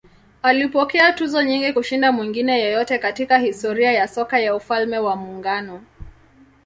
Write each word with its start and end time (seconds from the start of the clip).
Alipokea 0.41 1.13
tuzo 1.13 1.43
nyingi 1.43 1.73
kushinda 1.73 2.11
mwingine 2.11 2.59
yeyote 2.59 2.99
katika 2.99 3.37
historia 3.37 3.91
ya 3.91 4.07
soka 4.07 4.39
ya 4.39 4.55
Ufalme 4.55 4.97
wa 4.99 5.15
Muungano. 5.15 5.81